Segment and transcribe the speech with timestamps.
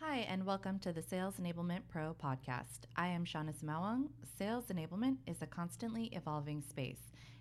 [0.00, 2.80] Hi, and welcome to the Sales Enablement Pro podcast.
[2.96, 4.08] I am Shauna Sumaoang.
[4.38, 7.00] Sales enablement is a constantly evolving space,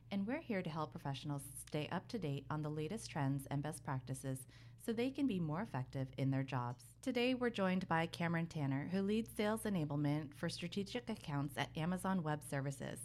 [0.10, 3.62] and we're here to help professionals stay up to date on the latest trends and
[3.62, 4.48] best practices
[4.86, 6.86] so they can be more effective in their jobs.
[7.02, 12.24] Today, we're joined by Cameron Tanner, who leads sales enablement for strategic accounts at Amazon
[12.24, 13.00] Web Services.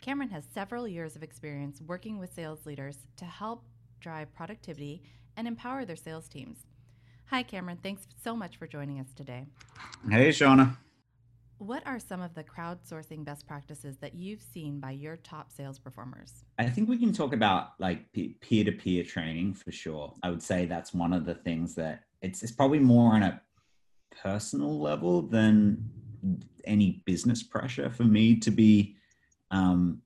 [0.00, 3.64] Cameron has several years of experience working with sales leaders to help
[3.98, 5.02] drive productivity
[5.36, 6.58] and empower their sales teams.
[7.32, 7.78] Hi, Cameron.
[7.82, 9.46] Thanks so much for joining us today.
[10.06, 10.76] Hey, Shauna.
[11.56, 15.78] What are some of the crowdsourcing best practices that you've seen by your top sales
[15.78, 16.44] performers?
[16.58, 20.12] I think we can talk about like peer to peer training for sure.
[20.22, 23.40] I would say that's one of the things that it's, it's probably more on a
[24.22, 25.88] personal level than
[26.64, 28.94] any business pressure for me to be
[29.50, 30.02] um,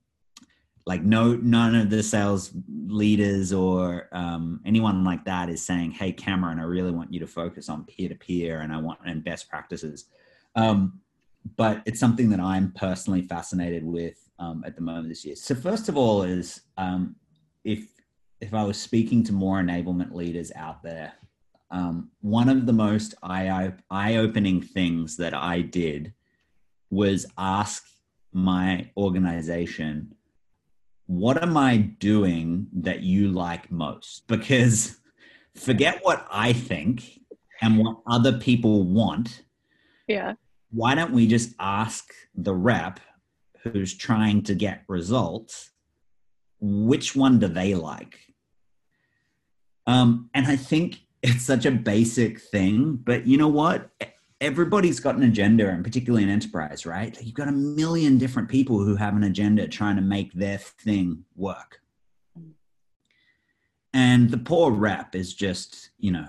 [0.85, 2.53] like no none of the sales
[2.87, 7.27] leaders or um, anyone like that is saying hey cameron i really want you to
[7.27, 10.05] focus on peer-to-peer and i want and best practices.
[10.55, 11.01] Um,
[11.55, 15.35] but it's something that i'm personally fascinated with um, at the moment this year.
[15.35, 17.15] So first of all is um,
[17.63, 17.87] if
[18.41, 21.13] if i was speaking to more enablement leaders out there
[21.69, 26.13] um, one of the most eye eye-opening things that i did
[26.89, 27.83] was ask
[28.33, 30.13] my organization
[31.07, 34.27] what am I doing that you like most?
[34.27, 34.99] Because
[35.55, 37.21] forget what I think
[37.61, 39.43] and what other people want.
[40.07, 40.33] Yeah.
[40.69, 42.99] Why don't we just ask the rep
[43.63, 45.71] who's trying to get results,
[46.59, 48.19] which one do they like?
[49.85, 53.89] Um, and I think it's such a basic thing, but you know what?
[54.39, 57.17] Everybody's got an agenda and particularly in enterprise right?
[57.21, 61.23] You've got a million different people who have an agenda trying to make their thing
[61.35, 61.81] work.
[63.93, 66.25] And the poor rep is just you know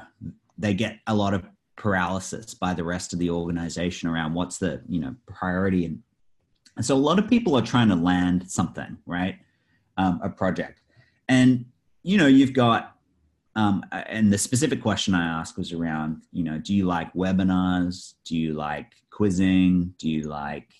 [0.57, 1.45] they get a lot of
[1.77, 5.85] paralysis by the rest of the organization around what's the you know priority.
[5.85, 6.03] And,
[6.77, 9.39] and so a lot of people are trying to land something right?
[9.97, 10.81] Um, a project.
[11.29, 11.67] And
[12.03, 12.98] you know you've got
[13.59, 18.15] um, and the specific question I asked was around, you know, do you like webinars?
[18.25, 19.93] Do you like quizzing?
[19.99, 20.73] Do you like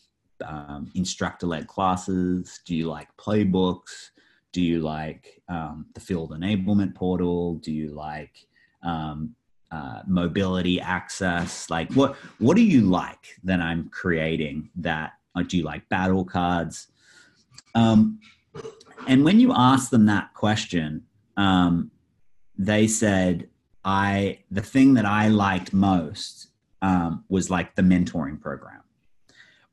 [0.47, 2.61] um, instructor-led classes?
[2.65, 4.11] Do you like playbooks?
[4.53, 7.57] Do you like um, the field enablement portal?
[7.57, 8.47] Do you like
[8.85, 9.35] um,
[9.73, 11.69] uh, mobility access?
[11.71, 14.71] Like, what what do you like that I'm creating?
[14.77, 16.87] That or do you like battle cards?
[17.75, 18.21] Um,
[19.09, 21.03] and when you ask them that question,
[21.37, 21.91] um,
[22.59, 23.49] they said
[23.85, 26.49] I the thing that I liked most
[26.83, 28.83] um, was like the mentoring program,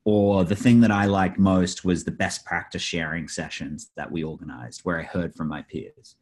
[0.05, 4.23] or the thing that I liked most was the best practice sharing sessions that we
[4.23, 6.15] organized, where I heard from my peers.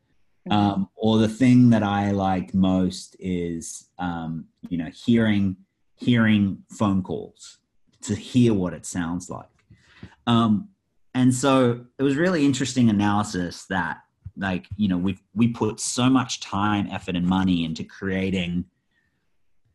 [0.49, 0.51] Mm-hmm.
[0.51, 5.57] Um, or the thing that I liked most is um, you know hearing
[5.95, 7.59] hearing phone calls
[8.01, 9.47] to hear what it sounds like.
[10.27, 10.69] Um,
[11.13, 13.97] and so it was really interesting analysis that
[14.37, 18.65] like you know we we put so much time effort and money into creating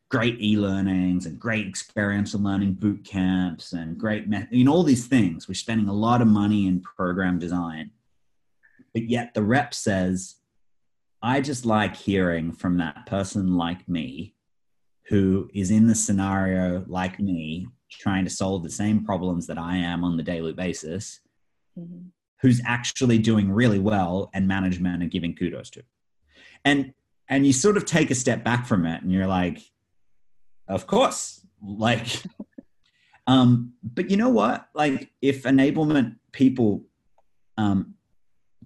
[0.08, 5.48] great e-learnings and great experiential learning boot camps and great you know all these things.
[5.48, 7.90] We're spending a lot of money in program design.
[8.94, 10.36] But yet the rep says
[11.22, 14.34] i just like hearing from that person like me
[15.08, 19.76] who is in the scenario like me trying to solve the same problems that i
[19.76, 21.20] am on the daily basis
[21.78, 22.08] mm-hmm
[22.40, 25.82] who's actually doing really well and management are giving kudos to.
[26.64, 26.92] And
[27.28, 29.60] and you sort of take a step back from it and you're like
[30.66, 32.22] of course like
[33.26, 34.68] um but you know what?
[34.74, 36.84] Like if enablement people
[37.56, 37.94] um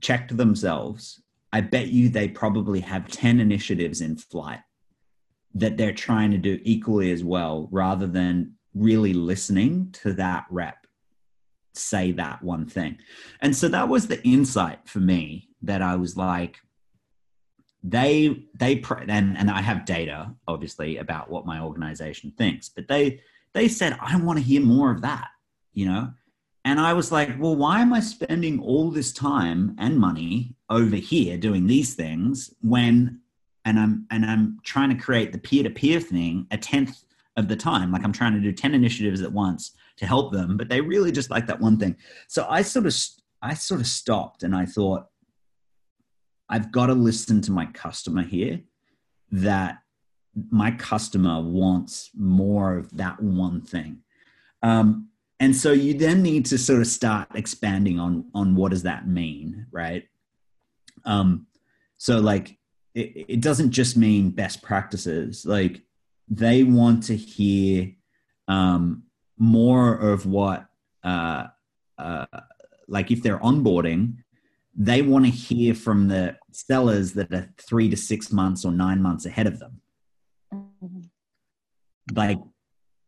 [0.00, 1.22] checked themselves
[1.52, 4.60] i bet you they probably have 10 initiatives in flight
[5.54, 10.81] that they're trying to do equally as well rather than really listening to that rep
[11.74, 12.98] say that one thing.
[13.40, 16.58] And so that was the insight for me that I was like,
[17.82, 23.20] they they and and I have data obviously about what my organization thinks, but they
[23.54, 25.28] they said I want to hear more of that,
[25.72, 26.12] you know.
[26.64, 30.94] And I was like, well, why am I spending all this time and money over
[30.94, 33.20] here doing these things when
[33.64, 37.02] and I'm and I'm trying to create the peer-to-peer thing a tenth
[37.36, 37.90] of the time.
[37.90, 41.12] Like I'm trying to do 10 initiatives at once to help them, but they really
[41.12, 41.96] just like that one thing.
[42.28, 42.94] So I sort of
[43.40, 45.06] I sort of stopped and I thought
[46.48, 48.60] I've got to listen to my customer here
[49.30, 49.78] that
[50.50, 53.98] my customer wants more of that one thing.
[54.62, 55.08] Um,
[55.40, 59.06] and so you then need to sort of start expanding on on what does that
[59.06, 60.04] mean, right?
[61.04, 61.46] Um,
[61.96, 62.58] so like
[62.94, 65.44] it, it doesn't just mean best practices.
[65.46, 65.82] Like
[66.28, 67.92] they want to hear
[68.48, 69.04] um,
[69.42, 70.66] more of what,
[71.02, 71.48] uh,
[71.98, 72.26] uh,
[72.86, 74.14] like if they're onboarding,
[74.72, 79.02] they want to hear from the sellers that are three to six months or nine
[79.02, 79.80] months ahead of them.
[80.54, 81.00] Mm-hmm.
[82.14, 82.38] Like,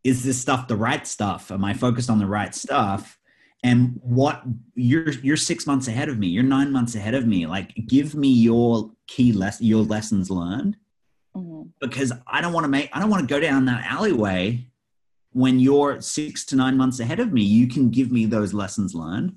[0.02, 1.52] is this stuff the right stuff?
[1.52, 3.16] Am I focused on the right stuff?
[3.62, 4.42] And what
[4.74, 6.26] you're you're six months ahead of me.
[6.26, 7.46] You're nine months ahead of me.
[7.46, 10.76] Like, give me your key less your lessons learned,
[11.34, 11.68] mm-hmm.
[11.80, 14.68] because I don't want to make I don't want to go down that alleyway
[15.34, 17.42] when you're six to nine months ahead of me.
[17.42, 19.36] You can give me those lessons learned.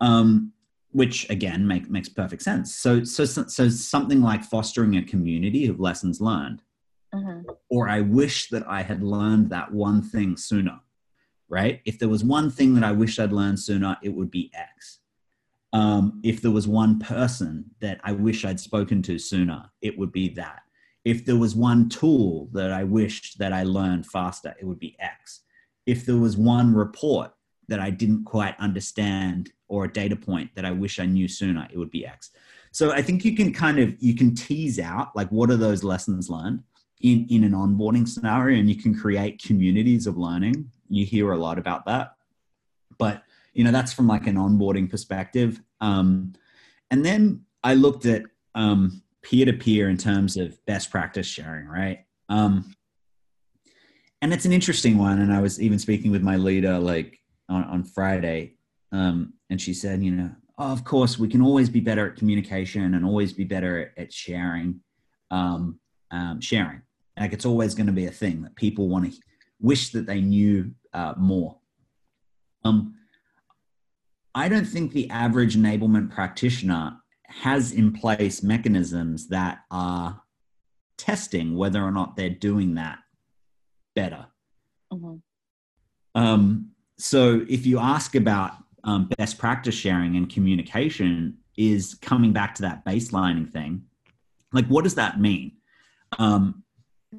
[0.00, 0.52] Um,
[0.92, 2.74] which again make, makes perfect sense.
[2.74, 6.62] So, so, so something like fostering a community of lessons learned,
[7.14, 7.50] mm-hmm.
[7.70, 10.78] or I wish that I had learned that one thing sooner,
[11.48, 11.80] right?
[11.84, 14.98] If there was one thing that I wish I'd learned sooner, it would be X.
[15.72, 20.12] Um, if there was one person that I wish I'd spoken to sooner, it would
[20.12, 20.60] be that.
[21.04, 24.96] If there was one tool that I wished that I learned faster, it would be
[25.00, 25.40] X.
[25.86, 27.32] If there was one report
[27.68, 31.66] that I didn't quite understand or a data point that I wish I knew sooner,
[31.72, 32.30] it would be X.
[32.70, 35.84] So I think you can kind of you can tease out like what are those
[35.84, 36.62] lessons learned
[37.00, 40.70] in in an onboarding scenario, and you can create communities of learning.
[40.88, 42.14] You hear a lot about that,
[42.98, 43.22] but
[43.52, 45.60] you know that's from like an onboarding perspective.
[45.80, 46.32] Um,
[46.90, 48.22] and then I looked at
[49.22, 52.04] peer to peer in terms of best practice sharing, right?
[52.28, 52.74] Um,
[54.20, 55.20] and it's an interesting one.
[55.20, 58.54] And I was even speaking with my leader like on, on Friday,
[58.92, 62.16] um, and she said, you know, oh, of course, we can always be better at
[62.16, 64.80] communication and always be better at, at sharing,
[65.30, 65.78] um,
[66.10, 66.82] um, sharing.
[67.18, 69.18] Like it's always going to be a thing that people want to
[69.60, 71.58] wish that they knew uh, more.
[72.64, 72.94] Um,
[74.34, 76.96] I don't think the average enablement practitioner
[77.40, 80.22] has in place mechanisms that are
[80.98, 82.98] testing whether or not they're doing that
[83.94, 84.26] better.
[84.92, 85.16] Mm-hmm.
[86.14, 88.52] Um, so if you ask about
[88.84, 93.82] um, best practice sharing and communication is coming back to that baselining thing.
[94.52, 95.52] Like, what does that mean?
[96.18, 96.62] Um,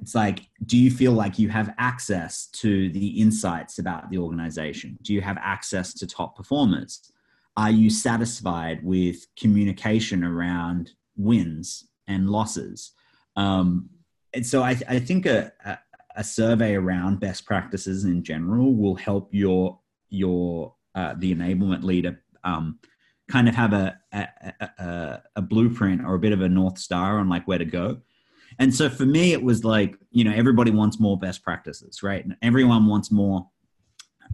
[0.01, 4.97] it's like, do you feel like you have access to the insights about the organization?
[5.03, 7.11] Do you have access to top performers?
[7.55, 12.91] Are you satisfied with communication around wins and losses?
[13.35, 13.89] Um,
[14.33, 15.77] and so I, I think a, a,
[16.15, 19.79] a survey around best practices in general will help your
[20.09, 22.79] your uh, the enablement leader um,
[23.29, 27.29] kind of have a, a, a, blueprint or a bit of a north star on
[27.29, 27.99] like where to go.
[28.59, 32.23] And so for me, it was like you know everybody wants more best practices, right?
[32.23, 33.47] And everyone wants more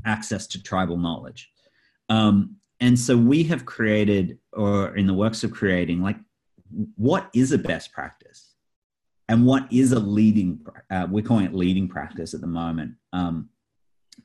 [0.05, 1.49] access to tribal knowledge.
[2.09, 6.17] Um, and so we have created, or in the works of creating, like
[6.95, 8.55] what is a best practice,
[9.27, 10.59] and what is a leading.
[10.89, 13.49] Uh, we're calling it leading practice at the moment, um,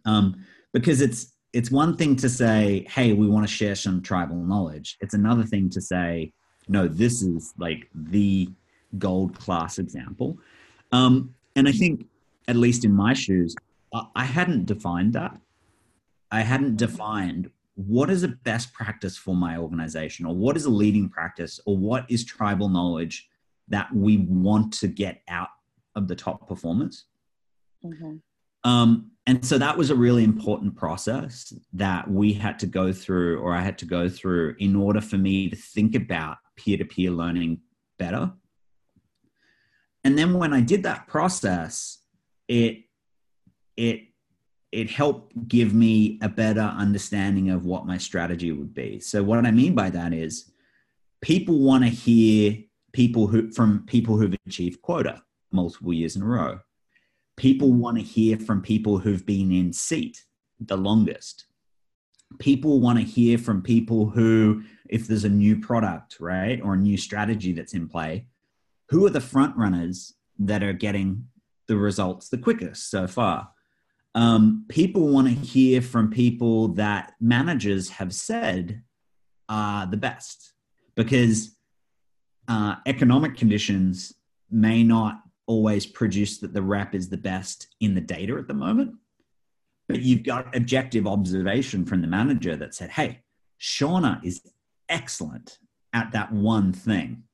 [0.04, 4.36] um, because it's it's one thing to say, hey, we want to share some tribal
[4.36, 4.96] knowledge.
[5.00, 6.32] It's another thing to say,
[6.68, 8.50] no, this is like the
[8.98, 10.38] gold class example.
[10.90, 12.06] Um, and I think,
[12.48, 13.54] at least in my shoes,
[14.16, 15.38] I hadn't defined that.
[16.32, 20.70] I hadn't defined what is a best practice for my organization, or what is a
[20.70, 23.28] leading practice, or what is tribal knowledge
[23.68, 25.48] that we want to get out
[25.96, 27.06] of the top performers.
[27.84, 28.16] Mm-hmm.
[28.70, 33.40] Um, and so that was a really important process that we had to go through,
[33.40, 36.84] or I had to go through, in order for me to think about peer to
[36.84, 37.60] peer learning
[37.98, 38.32] better.
[40.04, 41.98] And then when I did that process,
[42.46, 42.84] it
[43.76, 44.02] it
[44.74, 49.00] it helped give me a better understanding of what my strategy would be.
[49.00, 50.50] So what I mean by that is
[51.22, 52.58] people want to hear
[52.92, 56.58] people who from people who've achieved quota multiple years in a row
[57.36, 60.24] people want to hear from people who've been in seat
[60.60, 61.46] the longest.
[62.38, 66.78] People want to hear from people who, if there's a new product, right, or a
[66.78, 68.26] new strategy that's in play,
[68.88, 71.26] who are the front runners that are getting
[71.66, 73.50] the results the quickest so far?
[74.14, 78.82] Um, people want to hear from people that managers have said
[79.48, 80.52] are the best
[80.94, 81.56] because
[82.48, 84.12] uh, economic conditions
[84.50, 88.54] may not always produce that the rep is the best in the data at the
[88.54, 88.94] moment.
[89.88, 93.20] But you've got objective observation from the manager that said, hey,
[93.60, 94.40] Shauna is
[94.88, 95.58] excellent
[95.92, 97.24] at that one thing.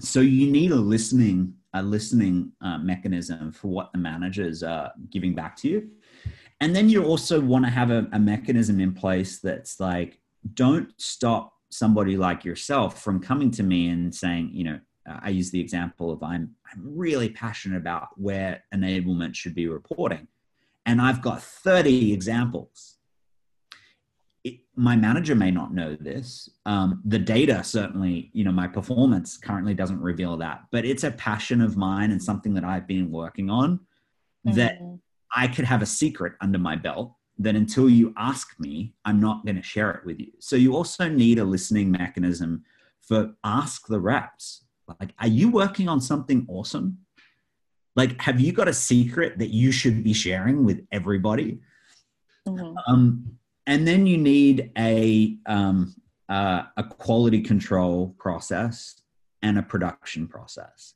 [0.00, 5.34] So you need a listening a listening uh, mechanism for what the managers are giving
[5.34, 5.90] back to you.
[6.60, 10.18] And then you also want to have a, a mechanism in place that's like,
[10.54, 15.30] don't stop somebody like yourself from coming to me and saying, you know, uh, I
[15.30, 20.28] use the example of I'm I'm really passionate about where enablement should be reporting,
[20.86, 22.97] and I've got 30 examples.
[24.44, 26.48] It, my manager may not know this.
[26.64, 31.10] Um, the data certainly, you know, my performance currently doesn't reveal that, but it's a
[31.10, 33.80] passion of mine and something that I've been working on.
[34.46, 34.56] Mm-hmm.
[34.56, 34.80] That
[35.34, 39.44] I could have a secret under my belt that until you ask me, I'm not
[39.44, 40.32] going to share it with you.
[40.40, 42.64] So you also need a listening mechanism
[43.00, 44.64] for ask the reps.
[45.00, 46.98] Like, are you working on something awesome?
[47.94, 51.60] Like, have you got a secret that you should be sharing with everybody?
[52.46, 52.76] Mm-hmm.
[52.86, 53.37] Um,
[53.68, 55.94] and then you need a um,
[56.28, 59.02] uh, a quality control process
[59.42, 60.94] and a production process.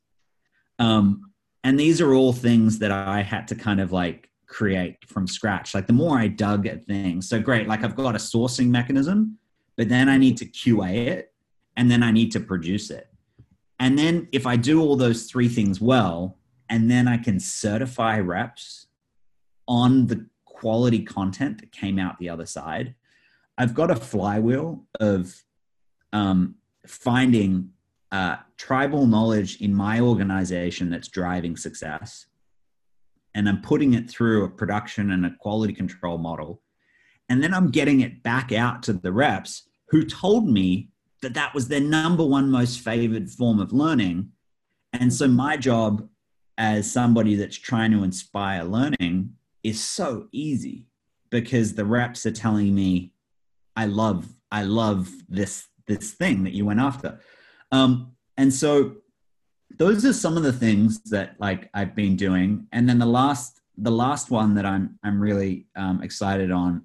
[0.79, 1.31] Um,
[1.65, 5.75] and these are all things that I had to kind of like create from scratch.
[5.75, 7.69] Like the more I dug at things, so great.
[7.69, 9.39] Like I've got a sourcing mechanism,
[9.77, 11.33] but then I need to QA it
[11.77, 13.09] and then I need to produce it.
[13.79, 16.39] And then if I do all those three things well,
[16.69, 18.87] and then I can certify reps
[19.69, 20.27] on the
[20.63, 22.95] quality content that came out the other side,
[23.59, 25.35] I've got a flywheel of
[26.13, 26.55] um,
[26.87, 27.71] finding
[28.13, 32.27] uh, tribal knowledge in my organization that's driving success
[33.35, 36.63] and I'm putting it through a production and a quality control model.
[37.29, 40.91] And then I'm getting it back out to the reps who told me
[41.23, 44.31] that that was their number one most favored form of learning.
[44.93, 46.09] And so my job
[46.59, 50.87] as somebody that's trying to inspire learning is so easy
[51.31, 53.13] because the reps are telling me,
[53.77, 57.21] I love, I love this, this thing that you went after.
[57.71, 58.97] Um, and so
[59.79, 62.67] those are some of the things that like I've been doing.
[62.73, 66.85] And then the last the last one that I'm I'm really um, excited on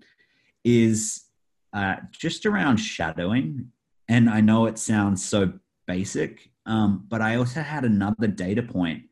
[0.63, 1.25] is
[1.73, 3.71] uh, just around shadowing.
[4.09, 5.53] And I know it sounds so
[5.85, 9.03] basic, um, but I also had another data point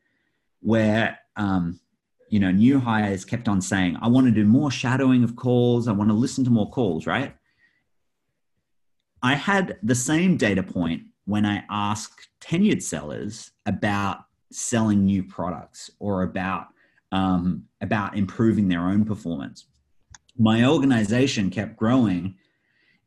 [0.60, 1.78] where um,
[2.28, 5.88] you know new hires kept on saying, "I want to do more shadowing of calls.
[5.88, 7.34] I want to listen to more calls." Right.
[9.22, 14.18] I had the same data point when I asked tenured sellers about
[14.52, 16.68] selling new products or about
[17.12, 19.66] um, about improving their own performance.
[20.38, 22.36] My organization kept growing.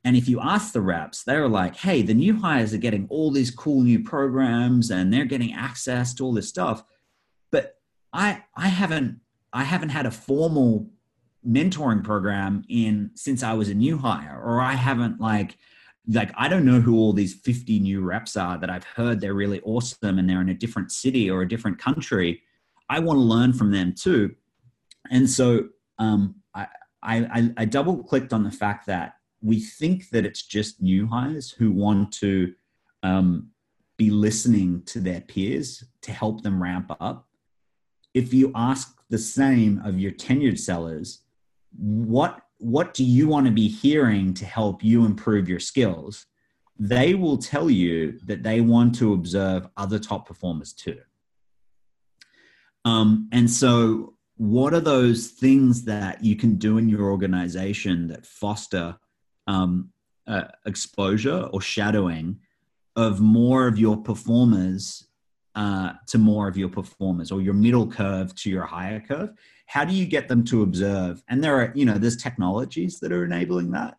[0.05, 3.05] And if you ask the reps, they were like, hey, the new hires are getting
[3.09, 6.83] all these cool new programs and they're getting access to all this stuff.
[8.13, 9.19] I I haven't
[9.53, 10.89] I haven't had a formal
[11.47, 15.57] mentoring program in since I was a new hire, or I haven't like
[16.07, 19.33] like I don't know who all these 50 new reps are that I've heard they're
[19.33, 22.41] really awesome and they're in a different city or a different country.
[22.89, 24.35] I want to learn from them too.
[25.11, 26.67] And so um, I,
[27.03, 31.51] I, I double clicked on the fact that we think that it's just new hires
[31.51, 32.53] who want to
[33.03, 33.49] um,
[33.97, 37.27] be listening to their peers to help them ramp up.
[38.13, 41.19] If you ask the same of your tenured sellers,
[41.77, 46.25] what what do you want to be hearing to help you improve your skills?
[46.77, 50.99] They will tell you that they want to observe other top performers too.
[52.85, 58.25] Um, and so, what are those things that you can do in your organization that
[58.25, 58.97] foster
[59.47, 59.89] um,
[60.27, 62.39] uh, exposure or shadowing
[62.95, 65.08] of more of your performers
[65.59, 69.29] uh, to more of your performers or your middle curve to your higher curve?
[69.65, 71.21] How do you get them to observe?
[71.27, 73.97] And there are you know there's technologies that are enabling that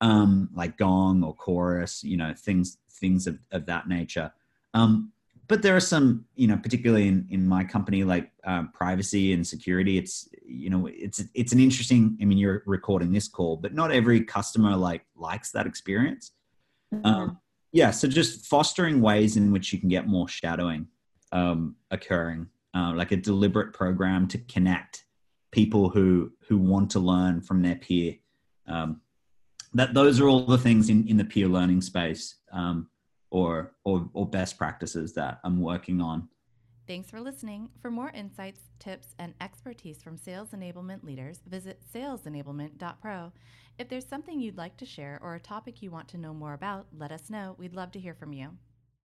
[0.00, 4.32] um, like gong or chorus you know things things of, of that nature.
[4.72, 5.12] Um,
[5.46, 9.46] but there are some you know particularly in, in my company like um, privacy and
[9.46, 13.74] security it's you know it's it's an interesting i mean you're recording this call but
[13.74, 16.32] not every customer like likes that experience.
[16.94, 17.06] Mm-hmm.
[17.06, 17.38] um,
[17.72, 20.86] yeah so just fostering ways in which you can get more shadowing
[21.34, 25.04] um, occurring uh, like a deliberate program to connect
[25.50, 28.14] people who who want to learn from their peer.
[28.66, 29.00] Um,
[29.74, 32.88] that those are all the things in, in the peer learning space um,
[33.30, 36.28] or, or or best practices that I'm working on.
[36.86, 37.70] Thanks for listening.
[37.80, 43.32] For more insights, tips, and expertise from sales enablement leaders, visit salesenablement.pro.
[43.78, 46.52] If there's something you'd like to share or a topic you want to know more
[46.52, 47.56] about, let us know.
[47.58, 48.50] We'd love to hear from you.